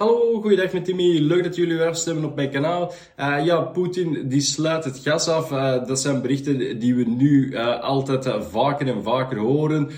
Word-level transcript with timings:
Hallo, 0.00 0.40
goeiedag 0.40 0.72
met 0.72 0.84
Timmy. 0.84 1.18
Leuk 1.18 1.42
dat 1.42 1.56
jullie 1.56 1.76
weer 1.76 1.86
afstemmen 1.86 2.24
op 2.24 2.34
mijn 2.34 2.50
kanaal. 2.50 2.92
Uh, 3.20 3.44
ja, 3.44 3.60
Poetin 3.60 4.28
die 4.28 4.40
sluit 4.40 4.84
het 4.84 4.98
gas 4.98 5.28
af. 5.28 5.50
Uh, 5.50 5.86
dat 5.86 6.00
zijn 6.00 6.22
berichten 6.22 6.78
die 6.78 6.94
we 6.94 7.04
nu 7.04 7.46
uh, 7.46 7.80
altijd 7.80 8.28
vaker 8.50 8.86
en 8.88 9.02
vaker 9.02 9.38
horen. 9.38 9.90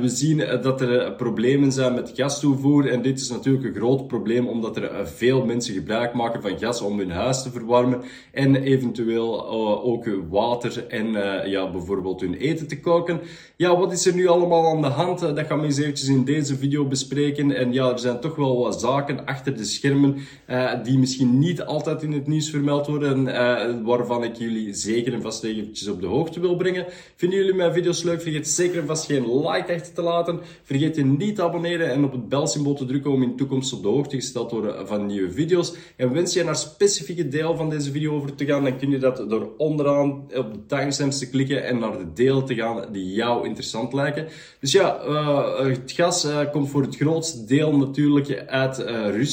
we 0.00 0.08
zien 0.08 0.38
dat 0.62 0.80
er 0.80 1.12
problemen 1.12 1.72
zijn 1.72 1.94
met 1.94 2.12
gastoevoer. 2.14 2.90
En 2.90 3.02
dit 3.02 3.20
is 3.20 3.30
natuurlijk 3.30 3.64
een 3.64 3.74
groot 3.74 4.06
probleem 4.06 4.48
omdat 4.48 4.76
er 4.76 5.08
veel 5.08 5.44
mensen 5.44 5.74
gebruik 5.74 6.14
maken 6.14 6.42
van 6.42 6.58
gas 6.58 6.80
om 6.80 6.98
hun 6.98 7.10
huis 7.10 7.42
te 7.42 7.50
verwarmen. 7.50 8.02
En 8.32 8.56
eventueel 8.56 9.48
ook 9.82 10.08
water 10.28 10.86
en 10.86 11.06
ja, 11.48 11.70
bijvoorbeeld 11.70 12.20
hun 12.20 12.34
eten 12.34 12.66
te 12.66 12.80
koken. 12.80 13.20
Ja, 13.56 13.76
wat 13.76 13.92
is 13.92 14.06
er 14.06 14.14
nu 14.14 14.26
allemaal 14.26 14.68
aan 14.68 14.82
de 14.82 14.88
hand? 14.88 15.20
dat 15.20 15.46
gaan 15.46 15.60
we 15.60 15.66
eens 15.66 15.78
eventjes 15.78 16.08
in 16.08 16.24
deze 16.24 16.56
video 16.56 16.84
bespreken. 16.84 17.56
En 17.56 17.72
ja, 17.72 17.90
er 17.90 17.98
zijn 17.98 18.20
toch 18.20 18.36
wel 18.36 18.58
wat 18.58 18.80
zaken 18.80 19.26
achter 19.26 19.38
de 19.44 19.64
schermen, 19.64 20.16
uh, 20.50 20.72
die 20.82 20.98
misschien 20.98 21.38
niet 21.38 21.62
altijd 21.62 22.02
in 22.02 22.12
het 22.12 22.26
nieuws 22.26 22.50
vermeld 22.50 22.86
worden, 22.86 23.26
uh, 23.26 23.84
waarvan 23.84 24.24
ik 24.24 24.36
jullie 24.36 24.74
zeker 24.74 25.12
en 25.12 25.22
vast 25.22 25.44
eventjes 25.44 25.88
op 25.88 26.00
de 26.00 26.06
hoogte 26.06 26.40
wil 26.40 26.56
brengen. 26.56 26.86
Vinden 27.16 27.38
jullie 27.38 27.54
mijn 27.54 27.72
video's 27.72 28.02
leuk? 28.02 28.22
Vergeet 28.22 28.48
zeker 28.48 28.78
en 28.78 28.86
vast 28.86 29.06
geen 29.06 29.36
like 29.36 29.74
achter 29.74 29.92
te 29.92 30.02
laten. 30.02 30.40
Vergeet 30.62 30.96
je 30.96 31.04
niet 31.04 31.36
te 31.36 31.42
abonneren 31.42 31.90
en 31.90 32.04
op 32.04 32.12
het 32.12 32.28
belsymbool 32.28 32.74
te 32.74 32.84
drukken 32.84 33.10
om 33.10 33.22
in 33.22 33.28
de 33.28 33.34
toekomst 33.34 33.72
op 33.72 33.82
de 33.82 33.88
hoogte 33.88 34.16
gesteld 34.16 34.48
te 34.48 34.54
worden 34.54 34.86
van 34.86 35.06
nieuwe 35.06 35.30
video's. 35.30 35.74
En 35.96 36.12
wens 36.12 36.32
je 36.32 36.44
naar 36.44 36.56
specifieke 36.56 37.28
deel 37.28 37.56
van 37.56 37.70
deze 37.70 37.90
video 37.90 38.14
over 38.14 38.34
te 38.34 38.44
gaan, 38.44 38.64
dan 38.64 38.78
kun 38.78 38.90
je 38.90 38.98
dat 38.98 39.16
door 39.28 39.50
onderaan 39.56 40.10
op 40.12 40.52
de 40.52 40.66
timestamps 40.66 41.18
te 41.18 41.30
klikken 41.30 41.64
en 41.64 41.78
naar 41.78 41.98
de 41.98 42.12
deel 42.14 42.42
te 42.42 42.54
gaan 42.54 42.84
die 42.92 43.12
jou 43.12 43.46
interessant 43.46 43.92
lijken. 43.92 44.28
Dus 44.60 44.72
ja, 44.72 45.00
uh, 45.04 45.58
het 45.58 45.92
gas 45.92 46.26
komt 46.52 46.68
voor 46.68 46.82
het 46.82 46.96
grootste 46.96 47.44
deel 47.44 47.76
natuurlijk 47.76 48.44
uit 48.46 48.78
Rusland. 48.78 49.28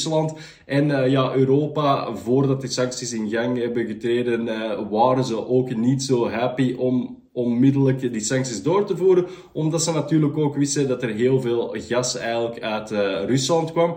En 0.66 0.90
uh, 0.90 1.08
ja, 1.08 1.34
Europa, 1.34 2.16
voordat 2.16 2.62
die 2.62 2.70
sancties 2.70 3.14
in 3.14 3.30
gang 3.30 3.58
hebben 3.58 3.86
getreden, 3.86 4.48
uh, 4.48 4.80
waren 4.90 5.24
ze 5.24 5.48
ook 5.48 5.76
niet 5.76 6.04
zo 6.04 6.30
happy 6.30 6.76
om 6.78 7.18
onmiddellijk 7.32 8.14
die 8.14 8.22
sancties 8.22 8.64
door 8.64 8.86
te 8.86 8.98
voeren. 8.98 9.26
Omdat 9.54 9.84
ze 9.84 9.92
natuurlijk 9.92 10.38
ook 10.38 10.56
wisten 10.56 10.88
dat 10.88 11.04
er 11.04 11.10
heel 11.10 11.42
veel 11.42 11.76
gas 11.78 12.16
eigenlijk 12.18 12.62
uit 12.62 12.92
uh, 12.92 13.00
Rusland 13.26 13.72
kwam. 13.72 13.96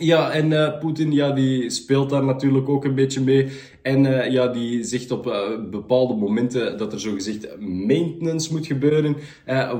Ja, 0.00 0.30
en 0.30 0.50
uh, 0.50 0.78
Poetin 0.78 1.12
ja, 1.12 1.30
die 1.30 1.70
speelt 1.70 2.10
daar 2.10 2.24
natuurlijk 2.24 2.68
ook 2.68 2.84
een 2.84 2.94
beetje 2.94 3.20
mee. 3.20 3.48
En 3.82 4.04
uh, 4.04 4.30
ja, 4.30 4.48
die 4.48 4.84
zegt 4.84 5.10
op 5.10 5.26
uh, 5.26 5.34
bepaalde 5.70 6.14
momenten 6.14 6.78
dat 6.78 6.92
er 6.92 7.00
zogezegd 7.00 7.60
maintenance 7.60 8.52
moet 8.52 8.66
gebeuren. 8.66 9.16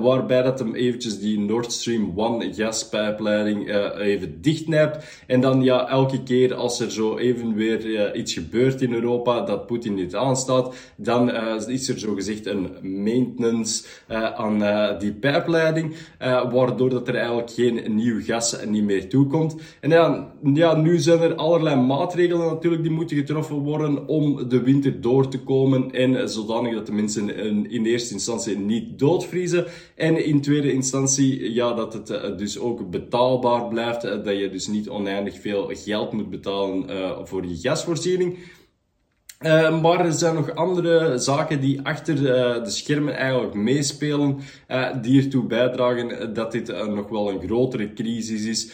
waarbij 0.01 0.43
dat 0.43 0.59
hem 0.59 0.75
eventjes 0.75 1.19
die 1.19 1.39
Nord 1.39 1.73
Stream 1.73 2.19
1 2.19 2.55
gaspijpleiding 2.55 3.75
even 3.99 4.41
dichtnijpt. 4.41 5.23
En 5.27 5.41
dan 5.41 5.63
ja, 5.63 5.89
elke 5.89 6.23
keer 6.23 6.55
als 6.55 6.81
er 6.81 6.91
zo 6.91 7.17
even 7.17 7.55
weer 7.55 8.15
iets 8.15 8.33
gebeurt 8.33 8.83
in 8.83 8.95
Europa, 8.95 9.41
dat 9.41 9.67
Poetin 9.67 9.95
niet 9.95 10.15
aanstaat, 10.15 10.75
dan 10.97 11.31
is 11.67 11.89
er 11.89 11.99
zogezegd 11.99 12.47
een 12.47 12.69
maintenance 12.83 13.85
aan 14.37 14.63
die 14.99 15.13
pijpleiding. 15.13 15.95
waardoor 16.51 16.91
dat 16.91 17.09
er 17.09 17.17
eigenlijk 17.17 17.51
geen 17.51 17.95
nieuw 17.95 18.23
gas 18.23 18.57
niet 18.67 18.85
meer 18.85 19.09
toekomt. 19.09 19.57
En 19.81 19.91
ja, 19.91 20.04
ja, 20.55 20.77
nu 20.77 20.99
zijn 20.99 21.21
er 21.21 21.35
allerlei 21.35 21.81
maatregelen 21.81 22.47
natuurlijk 22.47 22.83
die 22.83 22.93
moeten 22.93 23.17
getroffen 23.17 23.57
worden 23.57 24.09
om 24.09 24.49
de 24.49 24.63
winter 24.63 25.01
door 25.01 25.29
te 25.29 25.39
komen 25.39 25.91
en 25.91 26.29
zodanig 26.29 26.75
dat 26.75 26.87
de 26.87 26.93
mensen 26.93 27.37
in 27.71 27.85
eerste 27.85 28.15
instantie 28.15 28.59
niet 28.59 28.99
doodvriezen 28.99 29.67
en 29.95 30.25
in 30.25 30.41
tweede 30.41 30.73
instantie 30.73 31.53
ja, 31.53 31.73
dat 31.73 31.93
het 31.93 32.11
eh, 32.11 32.37
dus 32.37 32.59
ook 32.59 32.91
betaalbaar 32.91 33.69
blijft, 33.69 34.05
eh, 34.05 34.25
dat 34.25 34.39
je 34.39 34.51
dus 34.51 34.67
niet 34.67 34.89
oneindig 34.89 35.41
veel 35.41 35.71
geld 35.73 36.13
moet 36.13 36.31
betalen 36.31 36.91
uh, 36.91 37.19
voor 37.25 37.47
je 37.47 37.57
gasvoorziening. 37.57 38.39
Uh, 39.41 39.81
maar 39.81 40.05
er 40.05 40.13
zijn 40.13 40.35
nog 40.35 40.55
andere 40.55 41.19
zaken 41.19 41.61
die 41.61 41.81
achter 41.83 42.15
uh, 42.15 42.65
de 42.65 42.71
schermen 42.71 43.17
eigenlijk 43.17 43.55
meespelen, 43.55 44.39
uh, 44.69 44.87
die 45.03 45.23
ertoe 45.23 45.45
bijdragen 45.45 46.35
dat 46.35 46.53
dit 46.53 46.87
nog 46.87 47.09
wel 47.09 47.31
een 47.31 47.41
grotere 47.41 47.93
crisis 47.93 48.45
is, 48.45 48.71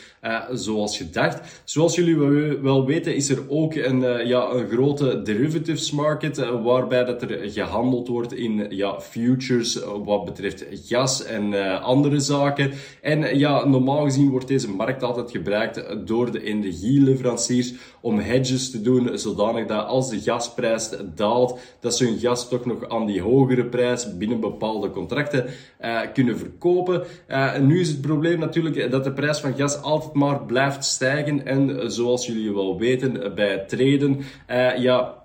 zoals 0.53 0.97
gedacht. 0.97 1.63
Zoals 1.65 1.95
jullie 1.95 2.17
wel 2.63 2.87
weten 2.87 3.15
is 3.15 3.29
er 3.29 3.39
ook 3.49 3.75
een, 3.75 4.27
ja, 4.27 4.51
een 4.51 4.69
grote 4.69 5.23
derivatives 5.23 5.91
market, 5.91 6.37
waarbij 6.63 7.05
dat 7.05 7.23
er 7.23 7.51
gehandeld 7.51 8.09
wordt 8.09 8.33
in 8.33 8.67
ja, 8.69 9.01
futures 9.01 9.79
wat 10.05 10.25
betreft 10.25 10.65
gas 10.71 11.25
en 11.25 11.81
andere 11.83 12.21
zaken. 12.21 12.73
En 13.01 13.39
ja, 13.39 13.65
normaal 13.65 14.05
gezien 14.05 14.31
wordt 14.31 14.49
deze 14.49 14.71
markt 14.71 15.03
altijd 15.03 15.31
gebruikt 15.31 16.07
door 16.07 16.33
de 16.33 16.43
energieleveranciers 16.43 17.73
om 18.01 18.19
hedges 18.19 18.71
te 18.71 18.83
doen, 18.83 19.19
zodanig 19.19 19.67
dat 19.67 19.87
als 19.87 20.11
de 20.11 20.21
gas 20.21 20.50
gasprijs 20.51 20.91
daalt, 21.15 21.59
dat 21.81 21.97
ze 21.97 22.05
hun 22.05 22.19
gas 22.19 22.49
toch 22.49 22.65
nog 22.65 22.89
aan 22.89 23.07
die 23.07 23.23
hogere 23.23 23.65
prijs 23.65 24.17
binnen 24.17 24.41
bepaalde 24.41 24.91
contracten 24.91 25.47
uh, 25.81 26.01
kunnen 26.13 26.39
verkopen. 26.39 27.03
Uh, 27.29 27.59
nu 27.59 27.81
is 27.81 27.89
het 27.89 28.01
probleem 28.01 28.39
natuurlijk 28.39 28.91
dat 28.91 29.05
de 29.05 29.13
prijs 29.13 29.39
van 29.39 29.55
gas 29.57 29.83
altijd 29.83 30.13
maar 30.13 30.45
blijft 30.45 30.85
stijgen. 30.85 31.47
En 31.47 31.93
zoals 31.93 32.27
jullie 32.27 32.53
wel 32.53 32.79
weten 32.79 33.35
bij 33.35 33.59
traden, 33.59 34.21
uh, 34.51 34.77
ja, 34.77 35.20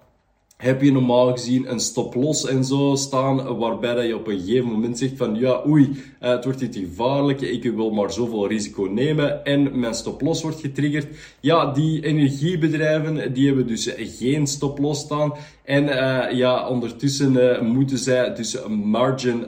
heb 0.57 0.81
je 0.81 0.91
normaal 0.91 1.31
gezien 1.31 1.71
een 1.71 1.79
stop-loss 1.79 2.47
en 2.47 2.65
zo 2.65 2.95
staan, 2.95 3.57
waarbij 3.57 3.93
dat 3.93 4.05
je 4.05 4.15
op 4.15 4.27
een 4.27 4.39
gegeven 4.39 4.69
moment 4.69 4.97
zegt 4.97 5.17
van 5.17 5.35
ja, 5.35 5.63
oei, 5.67 5.81
uh, 5.81 6.29
het 6.29 6.43
wordt 6.43 6.59
dit 6.59 6.75
gevaarlijk, 6.75 7.41
ik 7.41 7.63
wil 7.63 7.91
maar 7.91 8.11
zoveel 8.11 8.47
risico 8.47 8.83
nemen 8.83 9.45
en 9.45 9.79
mijn 9.79 9.93
stop-loss 9.93 10.41
wordt 10.41 10.59
getriggerd. 10.59 11.07
Ja, 11.39 11.73
die 11.73 12.05
energiebedrijven, 12.05 13.33
die 13.33 13.47
hebben 13.47 13.67
dus 13.67 13.93
geen 13.97 14.47
stop-loss 14.47 15.01
staan 15.01 15.33
en 15.63 15.83
uh, 15.83 16.31
ja, 16.31 16.69
ondertussen 16.69 17.33
uh, 17.33 17.61
moeten 17.61 17.97
zij 17.97 18.33
dus 18.33 18.63
een 18.63 18.73
margin 18.73 19.45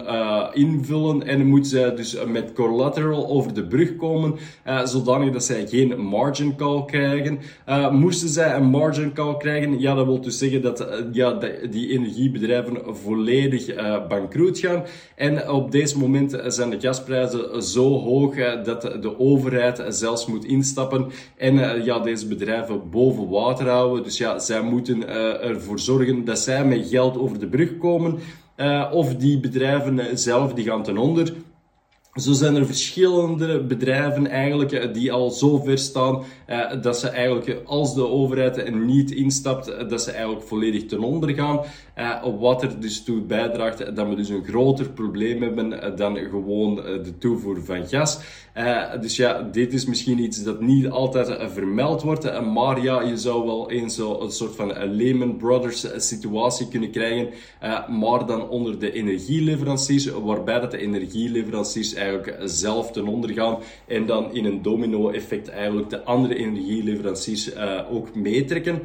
invullen 0.53 1.23
en 1.23 1.47
moeten 1.47 1.69
zij 1.69 1.95
dus 1.95 2.17
met 2.27 2.53
collateral 2.53 3.27
over 3.27 3.53
de 3.53 3.67
brug 3.67 3.95
komen, 3.95 4.35
zodanig 4.83 5.33
dat 5.33 5.43
zij 5.43 5.67
geen 5.67 6.01
margin 6.01 6.55
call 6.55 6.85
krijgen. 6.85 7.39
moesten 7.91 8.29
zij 8.29 8.55
een 8.55 8.69
margin 8.69 9.13
call 9.13 9.37
krijgen, 9.37 9.79
ja, 9.79 9.93
dat 9.93 10.05
wil 10.05 10.21
dus 10.21 10.37
zeggen 10.37 10.61
dat 10.61 10.96
ja, 11.11 11.39
die 11.69 11.89
energiebedrijven 11.89 12.95
volledig 12.95 13.75
uh, 13.75 14.07
bankroet 14.07 14.59
gaan. 14.59 14.83
En 15.15 15.49
op 15.49 15.71
deze 15.71 15.97
moment 15.97 16.37
zijn 16.47 16.69
de 16.69 16.79
gasprijzen 16.79 17.63
zo 17.63 17.99
hoog 17.99 18.37
uh, 18.37 18.63
dat 18.63 18.81
de 18.81 19.19
overheid 19.19 19.83
zelfs 19.89 20.25
moet 20.25 20.45
instappen 20.45 21.07
en 21.37 21.83
ja, 21.83 21.99
deze 21.99 22.27
bedrijven 22.27 22.89
boven 22.89 23.29
water 23.29 23.67
houden. 23.69 24.03
Dus 24.03 24.17
ja, 24.17 24.39
zij 24.39 24.61
moeten 24.61 25.07
ervoor 25.41 25.79
zorgen 25.79 26.25
dat 26.25 26.39
zij 26.39 26.65
met 26.65 26.87
geld 26.87 27.17
over 27.17 27.39
de 27.39 27.47
brug 27.47 27.77
komen. 27.77 28.19
of 28.91 29.15
die 29.15 29.39
bedrijven 29.39 30.17
zelf 30.17 30.53
die 30.53 30.65
gaan 30.65 30.83
ten 30.83 30.97
onder. 30.97 31.33
Zo 32.17 32.33
zijn 32.33 32.55
er 32.55 32.65
verschillende 32.65 33.63
bedrijven 33.63 34.27
eigenlijk 34.27 34.71
eh, 34.71 34.93
die 34.93 35.11
al 35.11 35.29
zo 35.29 35.57
ver 35.57 35.77
staan 35.77 36.23
eh, 36.45 36.81
dat 36.81 36.99
ze 36.99 37.09
eigenlijk, 37.09 37.61
als 37.65 37.95
de 37.95 38.07
overheid 38.07 38.57
er 38.57 38.71
niet 38.75 39.11
instapt, 39.11 39.67
eh, 39.67 39.89
dat 39.89 40.01
ze 40.01 40.11
eigenlijk 40.11 40.43
volledig 40.43 40.85
ten 40.85 40.99
onder 40.99 41.33
gaan. 41.33 41.59
Uh, 41.97 42.23
wat 42.39 42.63
er 42.63 42.79
dus 42.79 43.03
toe 43.03 43.21
bijdraagt 43.21 43.95
dat 43.95 44.07
we 44.07 44.15
dus 44.15 44.29
een 44.29 44.43
groter 44.43 44.89
probleem 44.89 45.41
hebben 45.41 45.95
dan 45.97 46.17
gewoon 46.17 46.75
de 46.75 47.17
toevoer 47.17 47.63
van 47.63 47.87
gas. 47.87 48.19
dus 49.01 49.15
ja, 49.15 49.41
dit 49.51 49.73
is 49.73 49.85
misschien 49.85 50.19
iets 50.19 50.43
dat 50.43 50.61
niet 50.61 50.89
altijd 50.89 51.51
vermeld 51.51 52.01
wordt, 52.01 52.41
maar 52.41 52.81
ja, 52.81 53.01
je 53.01 53.17
zou 53.17 53.45
wel 53.45 53.71
eens 53.71 53.97
een 53.97 54.31
soort 54.31 54.55
van 54.55 54.73
Lehman 54.95 55.37
Brothers 55.37 55.85
situatie 55.95 56.67
kunnen 56.67 56.91
krijgen, 56.91 57.29
maar 57.99 58.25
dan 58.25 58.49
onder 58.49 58.79
de 58.79 58.91
energieleveranciers, 58.91 60.05
waarbij 60.05 60.59
dat 60.59 60.71
de 60.71 60.77
energieleveranciers 60.77 61.93
eigenlijk 61.93 62.37
zelf 62.43 62.91
ten 62.91 63.07
onder 63.07 63.29
gaan 63.29 63.57
en 63.87 64.05
dan 64.05 64.33
in 64.33 64.45
een 64.45 64.61
domino-effect 64.61 65.49
eigenlijk 65.49 65.89
de 65.89 66.03
andere 66.03 66.35
energieleveranciers 66.35 67.55
ook 67.89 68.15
meetrekken. 68.15 68.81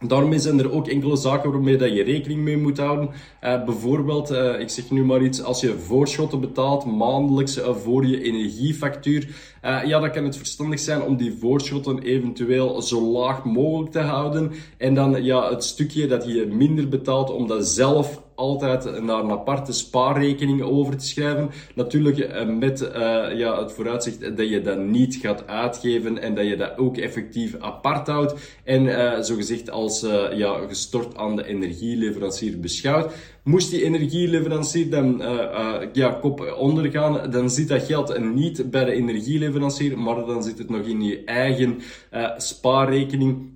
Daarmee 0.00 0.38
zijn 0.38 0.58
er 0.58 0.72
ook 0.72 0.88
enkele 0.88 1.16
zaken 1.16 1.50
waarmee 1.50 1.76
dat 1.76 1.92
je 1.92 2.02
rekening 2.02 2.40
mee 2.40 2.56
moet 2.56 2.78
houden. 2.78 3.08
Uh, 3.08 3.64
bijvoorbeeld, 3.64 4.30
uh, 4.30 4.60
ik 4.60 4.68
zeg 4.68 4.90
nu 4.90 5.04
maar 5.04 5.22
iets, 5.22 5.42
als 5.42 5.60
je 5.60 5.78
voorschotten 5.78 6.40
betaalt 6.40 6.84
maandelijks 6.84 7.58
uh, 7.58 7.74
voor 7.74 8.06
je 8.06 8.22
energiefactuur, 8.22 9.28
ja, 9.62 10.00
dan 10.00 10.10
kan 10.10 10.24
het 10.24 10.36
verstandig 10.36 10.80
zijn 10.80 11.02
om 11.02 11.16
die 11.16 11.32
voorschotten 11.32 11.98
eventueel 11.98 12.82
zo 12.82 13.00
laag 13.00 13.44
mogelijk 13.44 13.92
te 13.92 14.00
houden. 14.00 14.52
En 14.78 14.94
dan 14.94 15.24
ja, 15.24 15.50
het 15.50 15.64
stukje 15.64 16.06
dat 16.06 16.24
je 16.24 16.46
minder 16.46 16.88
betaalt, 16.88 17.30
om 17.30 17.46
dat 17.46 17.68
zelf 17.68 18.22
altijd 18.34 19.02
naar 19.02 19.18
een 19.18 19.30
aparte 19.30 19.72
spaarrekening 19.72 20.62
over 20.62 20.96
te 20.96 21.06
schrijven. 21.06 21.50
Natuurlijk 21.74 22.44
met 22.46 22.90
ja, 23.34 23.60
het 23.60 23.72
vooruitzicht 23.72 24.36
dat 24.36 24.48
je 24.48 24.60
dat 24.60 24.78
niet 24.78 25.14
gaat 25.16 25.46
uitgeven 25.46 26.18
en 26.18 26.34
dat 26.34 26.46
je 26.46 26.56
dat 26.56 26.78
ook 26.78 26.96
effectief 26.96 27.56
apart 27.58 28.06
houdt. 28.06 28.34
En 28.64 29.24
zo 29.24 29.34
gezegd 29.34 29.70
als 29.70 30.00
ja, 30.34 30.66
gestort 30.68 31.16
aan 31.16 31.36
de 31.36 31.46
energieleverancier 31.46 32.60
beschouwt. 32.60 33.12
Moest 33.44 33.70
die 33.70 33.84
energieleverancier 33.84 34.90
dan 34.90 35.22
uh, 35.22 35.28
uh, 35.28 35.76
ja, 35.92 36.10
kop 36.10 36.54
ondergaan, 36.58 37.30
dan 37.30 37.50
zit 37.50 37.68
dat 37.68 37.82
geld 37.82 38.18
niet 38.34 38.70
bij 38.70 38.84
de 38.84 38.92
energieleverancier, 38.92 39.98
maar 39.98 40.26
dan 40.26 40.42
zit 40.42 40.58
het 40.58 40.70
nog 40.70 40.86
in 40.86 41.02
je 41.02 41.24
eigen 41.24 41.80
uh, 42.12 42.30
spaarrekening. 42.36 43.52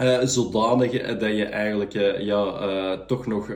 Uh, 0.00 0.20
zodanig 0.22 1.18
dat 1.18 1.36
je 1.36 1.44
eigenlijk 1.44 1.94
uh, 1.94 2.20
ja, 2.20 2.68
uh, 2.68 2.92
toch 3.06 3.26
nog, 3.26 3.52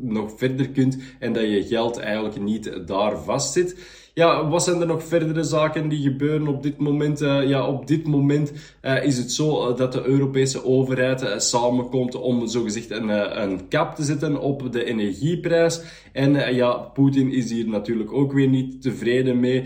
nog 0.00 0.32
verder 0.36 0.70
kunt 0.70 0.98
en 1.18 1.32
dat 1.32 1.42
je 1.42 1.66
geld 1.66 1.98
eigenlijk 1.98 2.40
niet 2.40 2.86
daar 2.86 3.18
vastzit. 3.18 3.76
Ja, 4.18 4.48
wat 4.48 4.62
zijn 4.62 4.80
er 4.80 4.86
nog 4.86 5.02
verdere 5.04 5.42
zaken 5.42 5.88
die 5.88 6.02
gebeuren 6.02 6.48
op 6.48 6.62
dit 6.62 6.78
moment? 6.78 7.22
Uh, 7.22 7.48
ja, 7.48 7.66
op 7.66 7.86
dit 7.86 8.06
moment 8.06 8.52
uh, 8.82 9.04
is 9.04 9.18
het 9.18 9.32
zo 9.32 9.70
uh, 9.70 9.76
dat 9.76 9.92
de 9.92 10.04
Europese 10.04 10.64
overheid 10.64 11.42
samenkomt 11.42 12.14
om 12.14 12.46
zogezegd 12.46 12.90
een, 12.90 13.08
een 13.42 13.68
cap 13.68 13.94
te 13.94 14.02
zetten 14.02 14.40
op 14.40 14.72
de 14.72 14.84
energieprijs. 14.84 15.80
En 16.12 16.54
ja, 16.54 16.72
Poetin 16.72 17.32
is 17.32 17.50
hier 17.50 17.68
natuurlijk 17.68 18.12
ook 18.12 18.32
weer 18.32 18.48
niet 18.48 18.82
tevreden 18.82 19.40
mee. 19.40 19.62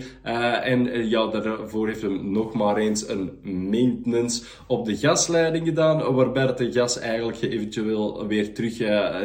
en 0.63 1.09
ja, 1.09 1.27
daarvoor 1.27 1.87
heeft 1.87 2.01
hem 2.01 2.31
nog 2.31 2.53
maar 2.53 2.77
eens 2.77 3.09
een 3.09 3.31
maintenance 3.69 4.43
op 4.67 4.85
de 4.85 4.97
gasleiding 4.97 5.65
gedaan, 5.65 6.13
waarbij 6.13 6.55
de 6.55 6.71
gas 6.71 6.99
eigenlijk 6.99 7.41
eventueel 7.41 8.27
weer 8.27 8.53
terug 8.53 8.77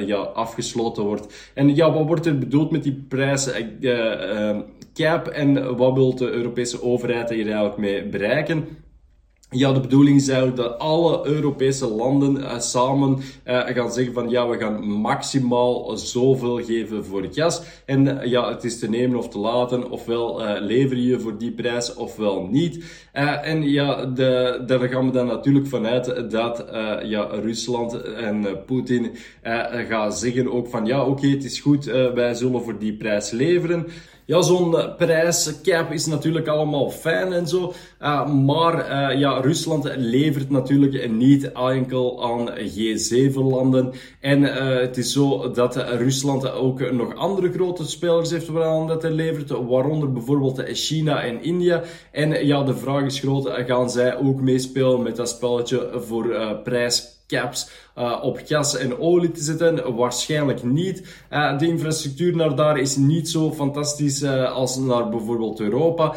ja, 0.06 0.16
afgesloten 0.16 1.04
wordt. 1.04 1.50
En 1.54 1.74
ja, 1.74 1.92
wat 1.92 2.06
wordt 2.06 2.26
er 2.26 2.38
bedoeld 2.38 2.70
met 2.70 2.82
die 2.82 3.04
prijs? 3.08 3.50
Cap 4.96 5.26
en 5.26 5.76
wat 5.76 5.94
wil 5.94 6.14
de 6.14 6.30
Europese 6.30 6.82
overheid 6.82 7.30
hier 7.30 7.46
eigenlijk 7.46 7.76
mee 7.76 8.08
bereiken? 8.08 8.84
Ja, 9.50 9.72
de 9.72 9.80
bedoeling 9.80 10.16
is 10.16 10.28
eigenlijk 10.28 10.56
dat 10.56 10.78
alle 10.78 11.26
Europese 11.26 11.88
landen 11.88 12.36
uh, 12.36 12.58
samen 12.58 13.18
uh, 13.44 13.66
gaan 13.66 13.92
zeggen 13.92 14.14
van 14.14 14.28
ja, 14.28 14.48
we 14.48 14.58
gaan 14.58 14.86
maximaal 14.86 15.96
zoveel 15.96 16.56
geven 16.64 17.04
voor 17.04 17.26
gas. 17.30 17.62
En 17.84 18.06
uh, 18.06 18.24
ja, 18.24 18.48
het 18.48 18.64
is 18.64 18.78
te 18.78 18.88
nemen 18.88 19.18
of 19.18 19.28
te 19.28 19.38
laten, 19.38 19.90
ofwel 19.90 20.40
lever 20.60 20.96
je 20.96 21.20
voor 21.20 21.38
die 21.38 21.52
prijs 21.52 21.94
ofwel 21.94 22.46
niet. 22.50 22.84
en 23.42 23.70
ja, 23.70 24.04
de, 24.06 24.62
daar 24.66 24.88
gaan 24.88 25.06
we 25.06 25.12
dan 25.12 25.26
natuurlijk 25.26 25.66
vanuit 25.66 26.30
dat 26.30 26.64
ja, 27.02 27.22
Rusland 27.22 28.02
en 28.02 28.64
Poetin 28.66 29.10
gaan 29.88 30.12
zeggen 30.12 30.52
ook 30.52 30.68
van 30.68 30.86
ja, 30.86 31.04
oké, 31.04 31.26
het 31.26 31.44
is 31.44 31.60
goed, 31.60 31.84
wij 32.14 32.34
zullen 32.34 32.62
voor 32.62 32.78
die 32.78 32.96
prijs 32.96 33.30
leveren. 33.30 33.86
Ja, 34.26 34.42
zo'n 34.42 34.78
eh, 34.78 34.96
prijscap 34.96 35.92
is 35.92 36.06
natuurlijk 36.06 36.46
allemaal 36.46 36.90
fijn 36.90 37.32
en 37.32 37.48
zo. 37.48 37.72
Uh, 38.02 38.34
maar 38.34 38.90
uh, 38.90 39.18
ja, 39.18 39.40
Rusland 39.40 39.90
levert 39.96 40.50
natuurlijk 40.50 41.10
niet 41.10 41.52
enkel 41.52 42.24
aan 42.24 42.50
G7-landen. 42.50 43.92
En 44.20 44.42
het 44.80 44.96
is 44.96 45.12
zo 45.12 45.50
dat 45.50 45.76
Rusland 45.76 46.50
ook 46.50 46.92
nog 46.92 47.14
andere 47.14 47.52
grote 47.52 47.86
spelers 47.88 48.30
heeft 48.30 48.48
waaraan 48.48 48.86
dat 48.86 49.02
hij 49.02 49.10
levert. 49.10 49.50
Waaronder 49.50 50.12
bijvoorbeeld 50.12 50.62
China 50.66 51.22
en 51.22 51.42
India. 51.42 51.82
En 52.12 52.46
ja, 52.46 52.62
de 52.62 52.76
vraag 52.76 53.04
is 53.04 53.20
groot, 53.20 53.48
gaan 53.66 53.90
zij 53.90 54.16
ook 54.16 54.40
meespelen 54.40 55.02
met 55.02 55.16
dat 55.16 55.28
spelletje 55.28 55.90
voor 55.94 56.56
prijs 56.64 57.15
caps 57.26 57.68
uh, 57.98 58.18
op 58.22 58.40
gas 58.44 58.76
en 58.76 58.98
olie 58.98 59.30
te 59.30 59.42
zetten? 59.42 59.94
Waarschijnlijk 59.96 60.62
niet. 60.62 61.02
Uh, 61.32 61.58
de 61.58 61.66
infrastructuur 61.66 62.36
naar 62.36 62.56
daar 62.56 62.78
is 62.78 62.96
niet 62.96 63.28
zo 63.28 63.52
fantastisch 63.52 64.22
uh, 64.22 64.52
als 64.52 64.76
naar 64.76 65.08
bijvoorbeeld 65.08 65.60
Europa. 65.60 66.14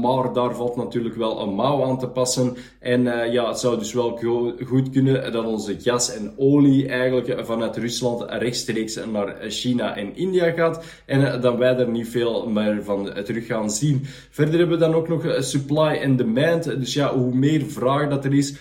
maar 0.00 0.32
daar 0.32 0.54
valt 0.54 0.76
natuurlijk 0.76 1.14
wel 1.14 1.40
een 1.40 1.54
mouw 1.54 1.84
aan 1.84 1.98
te 1.98 2.08
passen. 2.08 2.56
En 2.80 3.02
ja, 3.32 3.48
het 3.48 3.58
zou 3.58 3.78
dus 3.78 3.92
wel 3.92 4.20
goed 4.66 4.90
kunnen 4.90 5.32
dat 5.32 5.44
onze 5.44 5.76
gas 5.80 6.14
en 6.14 6.32
olie 6.36 6.88
eigenlijk 6.88 7.46
vanuit 7.46 7.76
Rusland 7.76 8.24
rechtstreeks 8.28 8.98
naar 9.12 9.36
China 9.48 9.96
en 9.96 10.16
India 10.16 10.50
gaat. 10.50 10.84
En 11.06 11.40
dan 11.40 11.56
wij 11.58 11.76
er 11.76 11.88
niet 11.88 12.08
veel 12.08 12.48
meer 12.48 12.84
van 12.84 13.12
terug 13.24 13.46
gaan 13.46 13.70
zien. 13.70 14.00
Verder 14.30 14.58
hebben 14.58 14.78
we 14.78 14.84
dan 14.84 14.94
ook 14.94 15.08
nog 15.08 15.36
supply 15.38 16.00
and 16.04 16.18
demand. 16.18 16.64
Dus 16.64 16.94
ja, 16.94 17.14
hoe 17.14 17.34
meer 17.34 17.62
vraag 17.66 18.08
dat 18.08 18.24
er 18.24 18.34
is, 18.34 18.54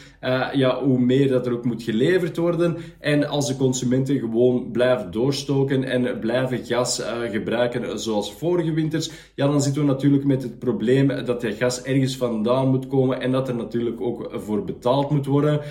ja, 0.53 0.83
hoe 0.83 0.99
meer 0.99 1.27
dat 1.27 1.45
er 1.45 1.53
ook 1.53 1.65
moet 1.65 1.83
geleverd 1.83 2.37
worden. 2.37 2.77
En 2.99 3.27
als 3.27 3.47
de 3.47 3.55
consumenten 3.55 4.19
gewoon 4.19 4.71
blijven 4.71 5.11
doorstoken 5.11 5.83
en 5.83 6.19
blijven 6.19 6.65
gas 6.65 6.99
uh, 6.99 7.05
gebruiken 7.31 7.99
zoals 7.99 8.33
vorige 8.33 8.73
winters, 8.73 9.11
ja, 9.35 9.47
dan 9.47 9.61
zitten 9.61 9.81
we 9.81 9.87
natuurlijk 9.87 10.23
met 10.23 10.43
het 10.43 10.59
probleem 10.59 11.07
dat 11.25 11.41
je 11.41 11.53
gas 11.53 11.83
ergens 11.83 12.17
vandaan 12.17 12.67
moet 12.67 12.87
komen 12.87 13.21
en 13.21 13.31
dat 13.31 13.47
er 13.47 13.55
natuurlijk 13.55 14.01
ook 14.01 14.29
voor 14.31 14.63
betaald 14.63 15.09
moet 15.09 15.25
worden. 15.25 15.61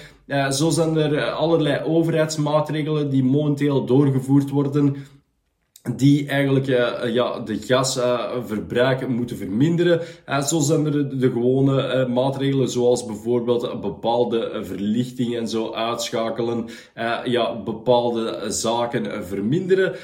Zo 0.51 0.71
zijn 0.71 0.97
er 0.97 1.31
allerlei 1.31 1.85
overheidsmaatregelen 1.85 3.11
die 3.11 3.25
momenteel 3.25 3.85
doorgevoerd 3.85 4.51
worden 4.51 4.97
die 5.90 6.26
eigenlijk 6.26 6.67
uh, 6.67 7.14
ja, 7.14 7.38
de 7.38 7.56
gasverbruik 7.56 9.00
uh, 9.00 9.08
moeten 9.08 9.37
verminderen. 9.37 10.00
Zo 10.46 10.61
zijn 10.61 10.87
er 10.87 11.19
de, 11.19 11.31
gewone 11.31 12.06
maatregelen, 12.06 12.69
zoals 12.69 13.06
bijvoorbeeld 13.06 13.81
bepaalde 13.81 14.61
verlichting 14.62 15.37
en 15.37 15.49
zo 15.49 15.73
uitschakelen, 15.73 16.69
ja, 17.25 17.62
bepaalde 17.62 18.44
zaken 18.49 19.25
verminderen. 19.25 19.94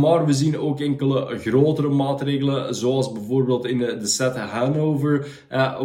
maar 0.00 0.26
we 0.26 0.32
zien 0.32 0.58
ook 0.58 0.80
enkele 0.80 1.38
grotere 1.38 1.88
maatregelen, 1.88 2.74
zoals 2.74 3.12
bijvoorbeeld 3.12 3.66
in 3.66 3.78
de 3.78 4.06
stad 4.06 4.36
Hanover 4.36 5.26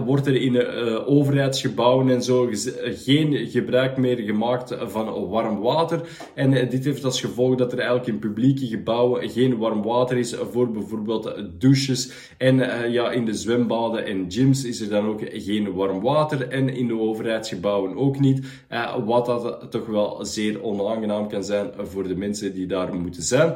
wordt 0.05 0.27
er 0.27 0.35
in 0.35 0.67
overheidsgebouwen 1.05 2.09
en 2.09 2.23
zo 2.23 2.49
geen 2.83 3.47
gebruik 3.47 3.97
meer 3.97 4.17
gemaakt 4.17 4.75
van 4.79 5.29
warm 5.29 5.59
water. 5.59 6.01
En 6.35 6.69
dit 6.69 6.85
heeft 6.85 7.05
als 7.05 7.21
gevolg 7.21 7.55
dat 7.55 7.71
er 7.71 7.79
eigenlijk 7.79 8.07
in 8.07 8.19
publieke 8.19 8.67
gebouwen 8.67 9.29
geen 9.31 9.57
warm 9.57 9.81
water 9.81 10.17
is 10.17 10.35
voor 10.51 10.71
bijvoorbeeld 10.71 11.33
douches. 11.57 12.11
En 12.37 12.55
uh, 12.55 12.89
ja, 12.89 13.11
in 13.11 13.25
de 13.25 13.33
zwembaden 13.33 14.05
en 14.05 14.25
gyms 14.31 14.63
is 14.63 14.81
er 14.81 14.89
dan 14.89 15.05
ook 15.05 15.21
geen 15.31 15.73
warm 15.73 16.01
water. 16.01 16.47
En 16.47 16.69
in 16.69 16.87
de 16.87 16.99
overheidsgebouwen 16.99 17.97
ook 17.97 18.19
niet. 18.19 18.45
Uh, 18.69 18.95
wat 19.05 19.25
dat 19.25 19.71
toch 19.71 19.85
wel 19.85 20.25
zeer 20.25 20.63
onaangenaam 20.63 21.27
kan 21.27 21.43
zijn 21.43 21.71
voor 21.77 22.07
de 22.07 22.15
mensen 22.15 22.53
die 22.53 22.65
daar 22.65 22.95
moeten 22.95 23.23
zijn. 23.23 23.53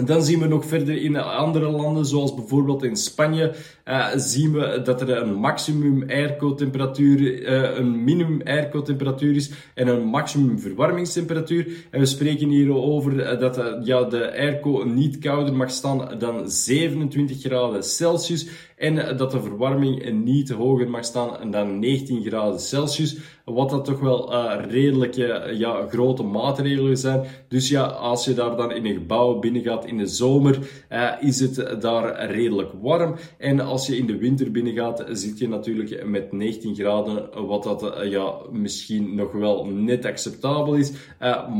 En 0.00 0.06
dan 0.06 0.22
zien 0.22 0.38
we 0.38 0.46
nog 0.46 0.64
verder 0.64 1.02
in 1.02 1.16
andere 1.16 1.70
landen, 1.70 2.06
zoals 2.06 2.34
bijvoorbeeld 2.34 2.82
in 2.82 2.96
Spanje, 2.96 3.54
uh, 3.84 4.08
zien 4.16 4.52
we 4.52 4.80
dat 4.84 5.00
er 5.00 5.22
een 5.22 5.34
maximum 5.34 6.04
airco-temperatuur, 6.08 7.20
uh, 7.20 7.78
een 7.78 8.04
minimum 8.04 8.40
airco-temperatuur 8.44 9.36
is 9.36 9.50
en 9.74 9.88
een 9.88 10.04
maximum 10.04 10.58
verwarmingstemperatuur. 10.58 11.66
En 11.90 12.00
we 12.00 12.06
spreken 12.06 12.48
hier 12.48 12.74
over 12.74 13.38
dat 13.38 13.58
uh, 13.58 13.64
ja, 13.82 14.04
de 14.04 14.32
airco 14.32 14.82
niet 14.84 15.18
kouder 15.18 15.54
mag 15.54 15.70
staan 15.70 16.18
dan 16.18 16.50
27 16.50 17.40
graden 17.40 17.82
Celsius 17.84 18.48
en 18.76 19.16
dat 19.16 19.30
de 19.30 19.40
verwarming 19.40 20.12
niet 20.24 20.50
hoger 20.50 20.90
mag 20.90 21.04
staan 21.04 21.50
dan 21.50 21.78
19 21.78 22.22
graden 22.22 22.60
Celsius. 22.60 23.16
Wat 23.44 23.70
dat 23.70 23.84
toch 23.84 24.00
wel 24.00 24.34
redelijke 24.68 25.50
ja, 25.52 25.86
grote 25.88 26.22
maatregelen 26.22 26.96
zijn. 26.96 27.26
Dus 27.48 27.68
ja, 27.68 27.82
als 27.82 28.24
je 28.24 28.34
daar 28.34 28.56
dan 28.56 28.72
in 28.72 28.86
een 28.86 28.94
gebouw 28.94 29.38
binnen 29.38 29.62
gaat 29.62 29.84
in 29.90 29.98
de 29.98 30.06
zomer, 30.06 30.58
uh, 30.92 31.12
is 31.20 31.40
het 31.40 31.80
daar 31.80 32.30
redelijk 32.30 32.70
warm. 32.80 33.14
En 33.38 33.60
als 33.60 33.86
je 33.86 33.96
in 33.96 34.06
de 34.06 34.16
winter 34.16 34.50
binnen 34.50 34.74
gaat, 34.74 35.04
zit 35.08 35.38
je 35.38 35.48
natuurlijk 35.48 36.06
met 36.06 36.32
19 36.32 36.74
graden, 36.74 37.46
wat 37.46 37.62
dat 37.62 37.82
uh, 37.82 38.10
ja, 38.10 38.34
misschien 38.50 39.14
nog 39.14 39.32
wel 39.32 39.64
net 39.64 40.04
acceptabel 40.04 40.74
is. 40.74 40.92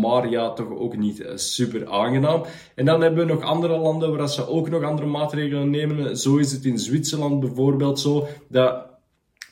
maar 0.01 0.31
ja, 0.31 0.53
toch 0.53 0.71
ook 0.79 0.97
niet 0.97 1.25
super 1.35 1.89
aangenaam. 1.89 2.43
En 2.75 2.85
dan 2.85 3.01
hebben 3.01 3.27
we 3.27 3.33
nog 3.33 3.43
andere 3.43 3.79
landen 3.79 4.17
waar 4.17 4.29
ze 4.29 4.49
ook 4.49 4.71
nog 4.71 4.83
andere 4.83 5.09
maatregelen 5.09 5.71
nemen. 5.71 6.17
Zo 6.17 6.37
is 6.37 6.53
het 6.53 6.65
in 6.65 6.79
Zwitserland 6.79 7.41
bijvoorbeeld 7.41 8.01
zo 8.01 8.27
dat 8.49 8.89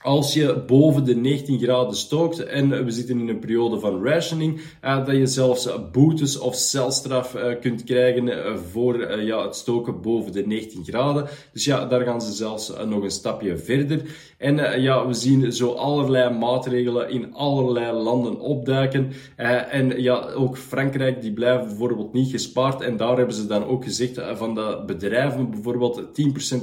als 0.03 0.35
je 0.35 0.63
boven 0.67 1.05
de 1.05 1.17
19 1.17 1.59
graden 1.59 1.97
stookt 1.97 2.45
en 2.45 2.85
we 2.85 2.91
zitten 2.91 3.21
in 3.21 3.29
een 3.29 3.39
periode 3.39 3.79
van 3.79 4.05
rationing, 4.05 4.61
uh, 4.85 5.07
dat 5.07 5.17
je 5.17 5.27
zelfs 5.27 5.69
boetes 5.93 6.39
of 6.39 6.55
celstraf 6.55 7.35
uh, 7.35 7.43
kunt 7.61 7.85
krijgen 7.85 8.27
uh, 8.27 8.57
voor 8.71 9.23
ja, 9.23 9.43
het 9.43 9.57
stoken 9.57 10.01
boven 10.01 10.33
de 10.33 10.47
19 10.47 10.85
graden. 10.85 11.27
Dus 11.53 11.65
ja, 11.65 11.87
daar 11.87 12.01
gaan 12.01 12.21
ze 12.21 12.33
zelfs 12.33 12.73
nog 12.87 13.03
een 13.03 13.11
stapje 13.11 13.57
verder. 13.57 14.03
En 14.39 14.81
ja, 14.81 15.07
we 15.07 15.15
zien 15.15 15.53
zo 15.53 15.73
allerlei 15.73 16.35
maatregelen 16.35 17.11
in 17.11 17.35
allerlei 17.35 17.93
landen 17.93 18.41
opduiken. 18.41 19.13
en 19.37 20.03
ja, 20.03 20.31
ook 20.31 20.59
Frankrijk, 20.59 21.23
die 21.23 21.33
blijven 21.33 21.67
bijvoorbeeld 21.67 22.13
niet 22.13 22.31
gespaard. 22.31 22.81
En 22.81 22.97
daar 22.97 23.17
hebben 23.17 23.35
ze 23.35 23.47
dan 23.47 23.65
ook 23.65 23.85
gezegd 23.85 24.21
van 24.35 24.55
dat 24.55 24.87
bedrijven 24.87 25.51
bijvoorbeeld 25.51 26.03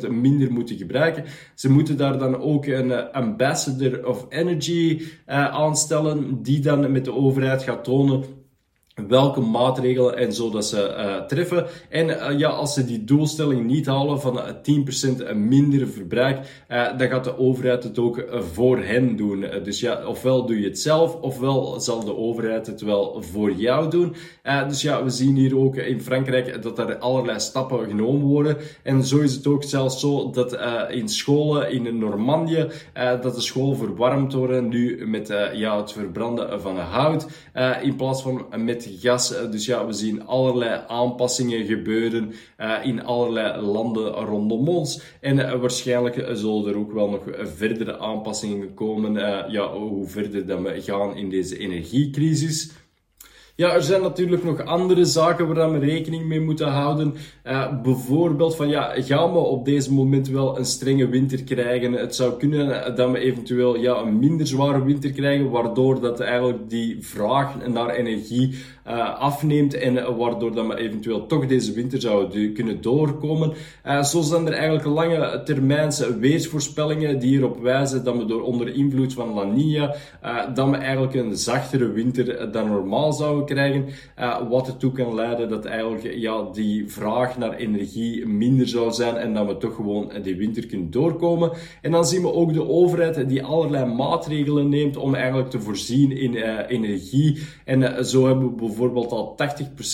10% 0.06 0.10
minder 0.10 0.51
moeten 0.51 0.77
gebruiken. 0.77 1.24
Ze 1.56 1.72
moeten 1.72 1.98
daar 1.98 2.18
dan 2.18 2.42
ook 2.42 2.65
een 2.65 2.94
ambassador 3.25 4.08
of 4.08 4.25
energy 4.29 5.01
uh, 5.27 5.48
aanstellen, 5.48 6.44
die 6.44 6.60
dan 6.60 6.91
met 6.91 7.05
de 7.05 7.13
overheid 7.13 7.63
gaat 7.63 7.84
tonen 7.84 8.24
welke 8.96 9.40
maatregelen 9.40 10.18
en 10.18 10.34
zo 10.34 10.50
dat 10.50 10.66
ze 10.66 10.96
uh, 10.98 11.25
treffen. 11.25 11.66
En 11.90 12.08
uh, 12.08 12.40
ja, 12.40 12.50
als 12.50 12.74
ze 12.74 12.86
die 12.86 13.04
doelstelling 13.04 13.66
niet 13.66 13.86
halen 13.86 14.22
van 14.22 14.38
uh, 14.38 15.34
10% 15.34 15.36
minder 15.36 15.88
verbruik, 15.88 16.64
dan 16.98 17.08
gaat 17.08 17.24
de 17.24 17.38
overheid 17.38 17.84
het 17.84 18.00
ook 18.00 18.25
voor 18.54 18.78
hen 18.78 19.16
doen. 19.16 19.46
dus 19.64 19.80
ja, 19.80 20.06
ofwel 20.06 20.46
doe 20.46 20.60
je 20.60 20.68
het 20.68 20.80
zelf, 20.80 21.16
ofwel 21.22 21.80
zal 21.80 22.04
de 22.04 22.16
overheid 22.16 22.68
het 22.68 22.82
wel 22.82 23.22
voor 23.32 23.52
jou 23.52 23.90
doen. 23.90 24.16
dus 24.68 24.82
ja, 24.82 25.04
we 25.04 25.10
zien 25.10 25.36
hier 25.36 25.58
ook 25.58 25.75
in 25.75 26.02
Frankrijk 26.02 26.62
dat 26.62 26.80
er 26.80 26.98
allerlei 26.98 27.40
stappen 27.40 27.88
genomen 27.88 28.28
worden. 28.28 28.58
En 28.84 29.04
zo 29.04 29.20
is 29.20 29.36
het 29.36 29.48
ook 29.48 29.64
zelfs 29.64 30.00
zo 30.00 30.30
dat 30.30 30.58
in 30.90 31.10
scholen 31.10 31.72
in 31.72 31.98
Normandië, 31.98 32.68
dat 32.94 33.36
de 33.36 33.42
scholen 33.42 33.78
verwarmd 33.78 34.34
worden 34.34 34.68
nu 34.68 35.08
met 35.08 35.28
ja, 35.54 35.78
het 35.78 35.92
verbranden 35.92 36.62
van 36.62 36.78
hout, 36.78 37.28
in 37.82 37.96
plaats 37.96 38.22
van 38.22 38.46
met 38.56 38.85
gas. 39.00 39.34
Eh, 39.34 39.51
dus 39.51 39.65
ja, 39.65 39.86
we 39.86 39.94
zien 39.94 40.25
allerlei 40.25 40.82
aanpassingen 40.88 41.65
gebeuren 41.65 42.34
uh, 42.60 42.75
in 42.84 43.04
allerlei 43.04 43.62
landen 43.62 44.12
rondom 44.12 44.68
ons. 44.68 45.01
En 45.22 45.38
uh, 45.38 45.54
waarschijnlijk 45.60 46.27
zullen 46.34 46.68
er 46.68 46.77
ook 46.77 46.92
wel 46.92 47.10
nog 47.10 47.24
verdere 47.56 48.00
aanpassingen 48.00 48.74
komen, 48.74 49.13
ja, 49.51 49.72
hoe 49.74 50.08
verder 50.08 50.46
dat 50.46 50.62
we 50.62 50.82
gaan 50.82 51.15
in 51.15 51.30
deze 51.30 51.58
energiecrisis. 51.58 52.72
Ja, 53.58 53.74
er 53.74 53.84
zijn 53.84 54.02
natuurlijk 54.02 54.44
nog 54.44 54.66
andere 54.66 55.06
zaken 55.06 55.54
waar 55.54 55.72
we 55.72 55.80
rekening 55.80 56.26
mee 56.26 56.42
moeten 56.42 56.68
houden. 56.68 57.16
Uh, 57.44 57.82
bijvoorbeeld 57.82 58.56
van 58.56 58.70
ja, 58.70 58.94
gaan 58.96 59.32
we 59.32 59.38
op 59.38 59.66
deze 59.66 59.94
moment 59.94 60.28
wel 60.28 60.58
een 60.58 60.66
strenge 60.66 61.08
winter 61.08 61.44
krijgen? 61.44 61.94
Het 61.94 62.16
zou 62.16 62.38
kunnen 62.38 62.96
dat 62.96 63.12
we 63.12 63.20
eventueel 63.20 63.78
ja, 63.78 63.96
een 63.96 64.20
minder 64.20 64.48
zware 64.48 64.84
winter 64.84 65.12
krijgen, 65.12 65.50
waardoor 65.50 66.02
dat 66.02 66.20
eigenlijk 66.20 66.70
die 66.70 66.98
vraag 67.00 67.68
naar 67.68 67.90
energie 67.90 68.56
uh, 68.88 69.20
afneemt 69.20 69.74
en 69.74 70.18
waardoor 70.18 70.56
dat 70.56 70.68
we 70.68 70.78
eventueel 70.78 71.26
toch 71.26 71.48
deze 71.48 71.74
winter 71.74 72.02
zouden 72.02 72.54
kunnen 72.54 72.82
doorkomen. 72.82 73.54
Uh, 73.86 74.04
zo 74.04 74.22
zijn 74.22 74.48
er 74.48 74.54
eigenlijk 74.54 74.86
lange 74.86 75.42
termijnse 75.44 76.18
weersvoorspellingen 76.18 77.20
die 77.20 77.38
erop 77.38 77.60
wijzen 77.62 78.04
dat 78.04 78.18
we 78.18 78.26
door 78.26 78.42
onder 78.42 78.74
invloed 78.74 79.14
van 79.14 79.34
La 79.34 79.44
Nina, 79.44 79.96
dat 80.54 80.70
we 80.70 80.76
eigenlijk 80.76 81.14
een 81.14 81.38
zachtere 81.38 81.92
winter 81.92 82.52
dan 82.52 82.68
normaal 82.68 83.14
zouden 83.14 83.45
krijgen, 83.46 83.86
uh, 84.20 84.50
wat 84.50 84.68
ertoe 84.68 84.92
kan 84.92 85.16
leiden 85.16 85.50
dat 85.50 85.66
eigenlijk 85.66 86.16
ja, 86.16 86.48
die 86.54 86.92
vraag 86.92 87.38
naar 87.38 87.54
energie 87.54 88.25
minder 88.25 88.68
zou 88.68 88.92
zijn 88.92 89.16
en 89.16 89.34
dat 89.34 89.48
we 89.48 89.58
toch 89.58 89.75
gewoon 89.75 90.12
die 90.24 90.36
winter 90.36 90.66
kunnen 90.66 90.92
doorkomen. 90.92 91.52
En 91.82 91.92
dan 91.92 92.06
zien 92.06 92.22
we 92.22 92.34
ook 92.34 92.54
de 92.54 92.68
overheid 92.68 93.30
die 93.30 93.44
allerlei 93.44 93.86
maatregelen 93.86 94.70
neemt 94.70 94.98
om 94.98 95.16
eigenlijk 95.16 95.50
te 95.50 95.60
voorzien 95.60 96.12
in 96.12 96.34
uh, 96.34 96.60
energie. 96.68 97.40
En 97.66 97.82
uh, 97.82 98.00
zo 98.00 98.25
hebben 98.25 98.46
we 98.46 98.56
bijvoorbeeld 98.56 99.12
al 99.12 99.36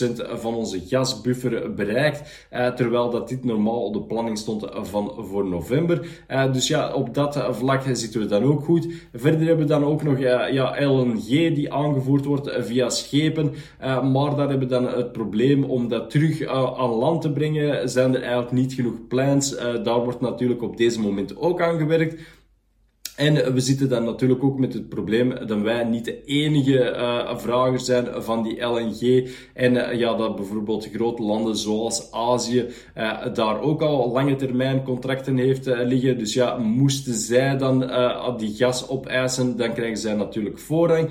80% 0.09 0.39
van 0.39 0.55
onze 0.55 0.81
gasbuffer 0.87 1.73
bereikt, 1.73 2.47
terwijl 2.75 3.09
dat 3.09 3.29
dit 3.29 3.43
normaal 3.43 3.83
op 3.83 3.93
de 3.93 4.01
planning 4.01 4.37
stond 4.37 4.65
van 4.71 5.13
voor 5.17 5.47
november. 5.47 6.07
dus 6.51 6.67
ja, 6.67 6.93
op 6.93 7.13
dat 7.13 7.47
vlak 7.51 7.81
zitten 7.91 8.21
we 8.21 8.25
dan 8.25 8.43
ook 8.43 8.63
goed. 8.63 8.87
Verder 9.13 9.47
hebben 9.47 9.65
we 9.65 9.71
dan 9.71 9.85
ook 9.85 10.03
nog 10.03 10.19
ja, 10.19 10.85
LNG 10.85 11.25
die 11.27 11.73
aangevoerd 11.73 12.25
wordt 12.25 12.51
via 12.59 12.89
schepen. 12.89 13.40
Uh, 13.49 14.11
maar 14.11 14.35
daar 14.35 14.49
hebben 14.49 14.59
we 14.59 14.65
dan 14.65 14.87
het 14.87 15.11
probleem 15.11 15.63
om 15.63 15.87
dat 15.87 16.09
terug 16.09 16.41
uh, 16.41 16.49
aan 16.77 16.89
land 16.89 17.21
te 17.21 17.31
brengen. 17.31 17.89
Zijn 17.89 18.15
er 18.15 18.21
eigenlijk 18.21 18.51
niet 18.51 18.73
genoeg 18.73 19.07
plans. 19.07 19.53
Uh, 19.53 19.83
daar 19.83 19.99
wordt 20.03 20.21
natuurlijk 20.21 20.61
op 20.61 20.77
deze 20.77 20.99
moment 20.99 21.37
ook 21.37 21.61
aan 21.61 21.77
gewerkt. 21.77 22.21
En 23.21 23.53
we 23.53 23.59
zitten 23.59 23.89
dan 23.89 24.03
natuurlijk 24.03 24.43
ook 24.43 24.59
met 24.59 24.73
het 24.73 24.89
probleem 24.89 25.33
dat 25.47 25.61
wij 25.61 25.83
niet 25.83 26.05
de 26.05 26.23
enige 26.23 26.95
uh, 26.95 27.37
vrager 27.37 27.79
zijn 27.79 28.07
van 28.17 28.43
die 28.43 28.61
LNG. 28.61 29.29
En 29.53 29.73
uh, 29.73 29.93
ja, 29.93 30.15
dat 30.15 30.35
bijvoorbeeld 30.35 30.89
grote 30.93 31.21
landen 31.21 31.57
zoals 31.57 32.11
Azië 32.11 32.65
uh, 32.97 33.33
daar 33.33 33.61
ook 33.61 33.81
al 33.81 34.11
lange 34.11 34.35
termijn 34.35 34.83
contracten 34.83 35.37
heeft 35.37 35.65
liggen. 35.65 36.17
Dus 36.17 36.33
ja, 36.33 36.57
moesten 36.57 37.13
zij 37.13 37.57
dan 37.57 37.79
die 38.37 38.55
gas 38.55 38.89
opeisen, 38.89 39.57
dan 39.57 39.73
krijgen 39.73 39.97
zij 39.97 40.13
natuurlijk 40.13 40.59
voorrang. 40.59 41.09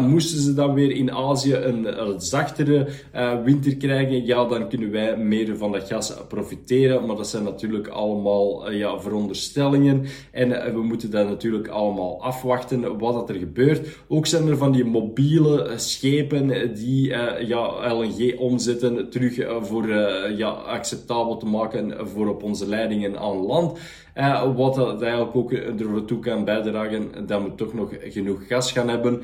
moesten 0.00 0.40
ze 0.40 0.54
dan 0.54 0.74
weer 0.74 0.90
in 0.90 1.12
Azië 1.12 1.54
een, 1.54 2.00
een 2.00 2.20
zachtere 2.20 2.88
winter 3.44 3.76
krijgen, 3.76 4.26
ja, 4.26 4.44
dan 4.44 4.68
kunnen 4.68 4.90
wij 4.90 5.16
meer 5.16 5.56
van 5.56 5.72
dat 5.72 5.88
gas 5.88 6.14
profiteren. 6.28 7.06
Maar 7.06 7.16
dat 7.16 7.28
zijn 7.28 7.44
natuurlijk 7.44 7.88
allemaal 7.88 8.70
ja, 8.70 9.00
veronderstellingen. 9.00 10.04
En 10.30 10.74
we 10.74 10.82
moeten 10.82 11.10
dan 11.10 11.26
natuurlijk 11.26 11.50
natuurlijk 11.52 11.80
allemaal 11.80 12.22
afwachten 12.22 12.98
wat 12.98 13.28
er 13.28 13.34
gebeurt. 13.34 13.98
Ook 14.08 14.26
zijn 14.26 14.48
er 14.48 14.56
van 14.56 14.72
die 14.72 14.84
mobiele 14.84 15.62
eh, 15.62 15.78
schepen 15.78 16.74
die 16.74 17.08
uh, 17.08 17.48
ja, 17.48 17.94
LNG 17.94 18.38
omzetten 18.38 19.10
terug 19.10 19.38
uh, 19.38 19.62
voor 19.62 19.88
ja, 20.36 20.48
acceptabel 20.48 21.36
te 21.36 21.46
maken 21.46 22.08
voor 22.08 22.28
op 22.28 22.42
onze 22.42 22.68
leidingen 22.68 23.18
aan 23.18 23.36
land. 23.36 23.78
wat 24.56 24.74
dat 24.74 25.02
eigenlijk 25.02 25.36
ook 25.36 25.52
ertoe 25.52 26.18
kan 26.18 26.44
bijdragen 26.44 27.26
dat 27.26 27.42
we 27.42 27.54
toch 27.54 27.74
nog 27.74 27.90
genoeg 28.00 28.46
gas 28.46 28.72
gaan 28.72 28.88
hebben. 28.88 29.22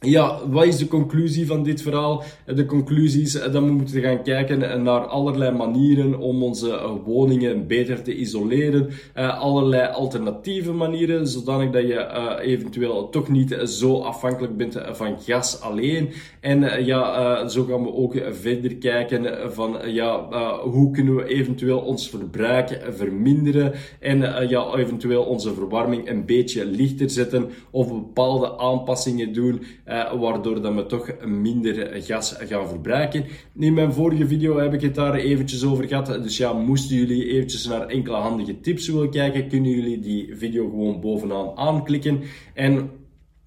Ja, 0.00 0.48
wat 0.48 0.66
is 0.66 0.76
de 0.76 0.88
conclusie 0.88 1.46
van 1.46 1.62
dit 1.62 1.82
verhaal? 1.82 2.22
De 2.46 2.66
conclusie 2.66 3.22
is 3.22 3.32
dat 3.32 3.52
we 3.52 3.60
moeten 3.60 4.00
gaan 4.00 4.22
kijken 4.22 4.82
naar 4.82 5.06
allerlei 5.06 5.56
manieren 5.56 6.18
om 6.18 6.42
onze 6.42 7.00
woningen 7.04 7.66
beter 7.66 8.02
te 8.02 8.14
isoleren. 8.14 8.88
Allerlei 9.14 9.92
alternatieve 9.92 10.72
manieren, 10.72 11.26
zodanig 11.26 11.70
dat 11.70 11.82
je 11.82 12.38
eventueel 12.40 13.08
toch 13.08 13.28
niet 13.28 13.56
zo 13.64 13.98
afhankelijk 13.98 14.56
bent 14.56 14.78
van 14.92 15.20
gas 15.20 15.60
alleen. 15.60 16.10
En 16.40 16.84
ja, 16.84 17.48
zo 17.48 17.64
gaan 17.64 17.82
we 17.82 17.92
ook 17.92 18.14
verder 18.30 18.76
kijken 18.76 19.52
van 19.52 19.76
ja, 19.84 20.28
hoe 20.60 20.90
kunnen 20.90 21.16
we 21.16 21.24
eventueel 21.24 21.78
ons 21.78 22.08
verbruik 22.08 22.80
verminderen 22.90 23.72
en 24.00 24.48
ja, 24.48 24.74
eventueel 24.74 25.22
onze 25.22 25.54
verwarming 25.54 26.08
een 26.08 26.24
beetje 26.24 26.66
lichter 26.66 27.10
zetten 27.10 27.48
of 27.70 27.88
bepaalde 27.88 28.58
aanpassingen 28.58 29.32
doen. 29.32 29.62
Uh, 29.88 30.12
waardoor 30.12 30.62
dat 30.62 30.74
we 30.74 30.86
toch 30.86 31.24
minder 31.24 32.02
gas 32.02 32.34
gaan 32.38 32.68
verbruiken. 32.68 33.24
In 33.58 33.74
mijn 33.74 33.92
vorige 33.92 34.26
video 34.26 34.58
heb 34.58 34.74
ik 34.74 34.80
het 34.80 34.94
daar 34.94 35.14
eventjes 35.14 35.64
over 35.64 35.88
gehad. 35.88 36.06
Dus 36.06 36.36
ja, 36.36 36.52
moesten 36.52 36.96
jullie 36.96 37.28
eventjes 37.28 37.66
naar 37.66 37.86
enkele 37.86 38.16
handige 38.16 38.60
tips 38.60 38.88
willen 38.88 39.10
kijken, 39.10 39.48
kunnen 39.48 39.70
jullie 39.70 40.00
die 40.00 40.36
video 40.36 40.68
gewoon 40.68 41.00
bovenaan 41.00 41.56
aanklikken. 41.56 42.20
En 42.54 42.90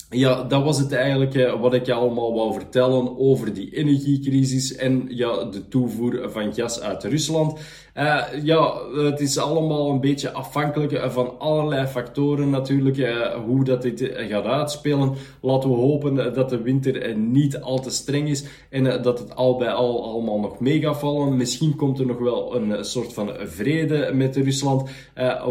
ja, 0.09 0.43
dat 0.43 0.63
was 0.63 0.79
het 0.79 0.91
eigenlijk 0.91 1.35
eh, 1.35 1.61
wat 1.61 1.73
ik 1.73 1.85
je 1.85 1.93
allemaal 1.93 2.33
wou 2.33 2.53
vertellen 2.53 3.17
over 3.17 3.53
die 3.53 3.75
energiecrisis 3.75 4.75
en 4.75 5.05
ja, 5.09 5.43
de 5.43 5.67
toevoer 5.67 6.31
van 6.31 6.53
gas 6.53 6.81
uit 6.81 7.03
Rusland. 7.03 7.59
Uh, 7.99 8.23
ja, 8.43 8.73
het 8.95 9.19
is 9.19 9.37
allemaal 9.37 9.89
een 9.89 9.99
beetje 9.99 10.31
afhankelijk 10.31 11.11
van 11.11 11.39
allerlei 11.39 11.87
factoren 11.87 12.49
natuurlijk, 12.49 12.97
uh, 12.97 13.33
hoe 13.45 13.63
dat 13.63 13.81
dit 13.81 14.11
gaat 14.15 14.45
uitspelen. 14.45 15.13
Laten 15.41 15.69
we 15.69 15.75
hopen 15.75 16.33
dat 16.33 16.49
de 16.49 16.61
winter 16.61 17.17
niet 17.17 17.61
al 17.61 17.79
te 17.79 17.89
streng 17.89 18.29
is 18.29 18.45
en 18.69 18.83
dat 19.01 19.19
het 19.19 19.35
al 19.35 19.57
bij 19.57 19.71
al 19.71 20.03
allemaal 20.03 20.39
nog 20.39 20.59
mee 20.59 20.81
gaat 20.81 20.99
vallen. 20.99 21.37
Misschien 21.37 21.75
komt 21.75 21.99
er 21.99 22.05
nog 22.05 22.17
wel 22.17 22.55
een 22.55 22.85
soort 22.85 23.13
van 23.13 23.31
vrede 23.37 24.11
met 24.13 24.35
Rusland, 24.35 24.89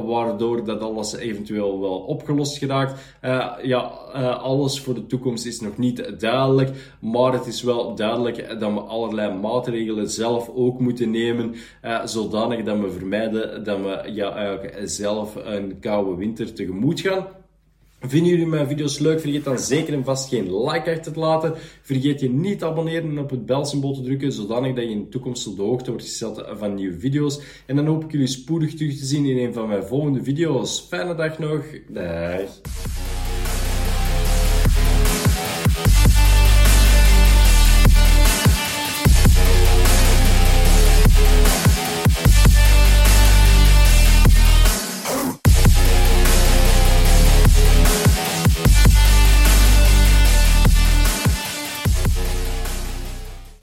waardoor 0.07 0.65
dat 0.65 0.81
alles 0.81 1.17
eventueel 1.17 1.81
wel 1.81 1.99
opgelost 1.99 2.59
geraakt. 2.59 3.17
ja, 3.63 3.81
alles 4.41 4.81
voor 4.81 4.95
de 4.95 5.07
toekomst 5.07 5.47
is 5.47 5.61
nog 5.61 5.77
niet 5.77 6.21
duidelijk, 6.21 6.71
maar 7.01 7.33
het 7.33 7.47
is 7.47 7.63
wel 7.63 7.95
duidelijk 7.95 8.61
dat 8.61 8.73
we 8.73 8.81
allerlei 8.81 9.35
maatregelen 9.35 10.11
zelf 10.11 10.51
ook 10.55 10.81
moeten 10.81 11.11
nemen, 11.11 11.55
uh, 11.85 12.01
dat 12.47 12.79
we 12.79 12.91
vermijden 12.91 13.65
dat 13.65 13.79
we 13.79 14.13
ja, 14.13 14.59
zelf 14.85 15.35
een 15.35 15.79
koude 15.81 16.17
winter 16.17 16.53
tegemoet 16.53 17.01
gaan. 17.01 17.27
Vinden 18.01 18.31
jullie 18.31 18.47
mijn 18.47 18.67
video's 18.67 18.99
leuk? 18.99 19.21
Vergeet 19.21 19.45
dan 19.45 19.59
zeker 19.59 19.95
en 19.95 20.05
vast 20.05 20.29
geen 20.29 20.65
like 20.65 20.91
achter 20.91 21.13
te 21.13 21.19
laten. 21.19 21.55
Vergeet 21.83 22.21
je 22.21 22.31
niet 22.31 22.59
te 22.59 22.67
abonneren 22.67 23.11
en 23.11 23.19
op 23.19 23.31
het 23.31 23.47
belsymbool 23.47 23.95
te 23.95 24.03
drukken, 24.03 24.33
zodanig 24.33 24.75
dat 24.75 24.85
je 24.85 24.91
in 24.91 25.01
de 25.01 25.09
toekomst 25.09 25.47
op 25.47 25.57
de 25.57 25.63
hoogte 25.63 25.91
wordt 25.91 26.05
gesteld 26.05 26.45
van 26.53 26.75
nieuwe 26.75 26.99
video's. 26.99 27.41
En 27.67 27.77
dan 27.77 27.87
hoop 27.87 28.05
ik 28.05 28.13
jullie 28.13 28.27
spoedig 28.27 28.75
terug 28.75 28.97
te 28.97 29.05
zien 29.05 29.27
in 29.27 29.47
een 29.47 29.53
van 29.53 29.69
mijn 29.69 29.85
volgende 29.85 30.23
video's. 30.23 30.87
Fijne 30.89 31.15
dag 31.15 31.39
nog. 31.39 31.65
Dag. 31.89 32.61